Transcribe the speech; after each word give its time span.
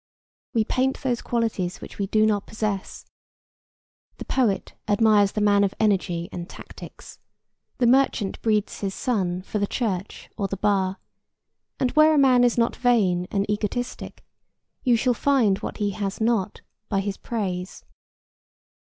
We 0.55 0.63
paint 0.63 0.99
those 1.03 1.21
qualities 1.21 1.79
which 1.79 1.99
we 1.99 2.07
do 2.07 2.25
not 2.25 2.47
possess. 2.47 3.05
The 4.17 4.25
poet 4.25 4.73
admires 4.87 5.33
the 5.33 5.41
man 5.41 5.63
of 5.63 5.75
energy 5.79 6.27
and 6.31 6.49
tactics; 6.49 7.19
the 7.77 7.85
merchant 7.85 8.41
breeds 8.41 8.79
his 8.79 8.95
son 8.95 9.43
for 9.43 9.59
the 9.59 9.67
church 9.67 10.27
or 10.35 10.47
the 10.47 10.57
bar; 10.57 10.97
and 11.79 11.91
where 11.91 12.15
a 12.15 12.17
man 12.17 12.43
is 12.43 12.57
not 12.57 12.75
vain 12.75 13.27
and 13.29 13.47
egotistic 13.47 14.25
you 14.83 14.95
shall 14.97 15.13
find 15.13 15.59
what 15.59 15.77
he 15.77 15.91
has 15.91 16.19
not 16.19 16.61
by 16.89 16.99
his 16.99 17.17
praise. 17.17 17.85